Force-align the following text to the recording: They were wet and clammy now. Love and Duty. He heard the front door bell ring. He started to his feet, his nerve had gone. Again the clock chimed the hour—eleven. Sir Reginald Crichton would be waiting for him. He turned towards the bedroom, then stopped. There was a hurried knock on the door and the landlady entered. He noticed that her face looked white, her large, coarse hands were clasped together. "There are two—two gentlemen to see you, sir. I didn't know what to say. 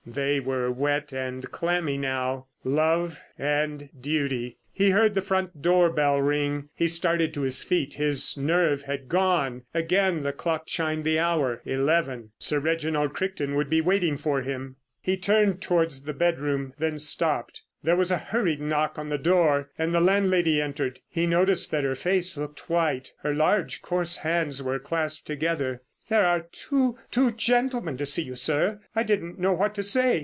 They 0.03 0.39
were 0.39 0.71
wet 0.71 1.13
and 1.13 1.49
clammy 1.51 1.95
now. 1.95 2.47
Love 2.63 3.21
and 3.37 3.87
Duty. 3.97 4.57
He 4.73 4.89
heard 4.89 5.13
the 5.13 5.21
front 5.21 5.61
door 5.61 5.91
bell 5.91 6.19
ring. 6.19 6.69
He 6.73 6.87
started 6.87 7.35
to 7.35 7.41
his 7.43 7.61
feet, 7.61 7.93
his 7.93 8.35
nerve 8.35 8.81
had 8.81 9.07
gone. 9.07 9.61
Again 9.75 10.23
the 10.23 10.33
clock 10.33 10.65
chimed 10.65 11.03
the 11.03 11.19
hour—eleven. 11.19 12.31
Sir 12.39 12.57
Reginald 12.59 13.13
Crichton 13.13 13.53
would 13.53 13.69
be 13.69 13.79
waiting 13.79 14.17
for 14.17 14.41
him. 14.41 14.75
He 14.99 15.17
turned 15.17 15.61
towards 15.61 16.01
the 16.01 16.13
bedroom, 16.13 16.73
then 16.79 16.97
stopped. 16.97 17.61
There 17.83 17.95
was 17.95 18.09
a 18.11 18.17
hurried 18.17 18.59
knock 18.59 18.97
on 18.97 19.09
the 19.09 19.19
door 19.19 19.69
and 19.77 19.93
the 19.93 20.01
landlady 20.01 20.59
entered. 20.59 20.99
He 21.09 21.27
noticed 21.27 21.69
that 21.71 21.83
her 21.85 21.95
face 21.95 22.35
looked 22.35 22.71
white, 22.71 23.13
her 23.21 23.35
large, 23.35 23.83
coarse 23.83 24.17
hands 24.17 24.63
were 24.63 24.79
clasped 24.79 25.27
together. 25.27 25.83
"There 26.09 26.25
are 26.25 26.47
two—two 26.51 27.31
gentlemen 27.33 27.95
to 27.95 28.05
see 28.05 28.23
you, 28.23 28.35
sir. 28.35 28.81
I 28.93 29.03
didn't 29.03 29.39
know 29.39 29.53
what 29.53 29.73
to 29.75 29.83
say. 29.83 30.19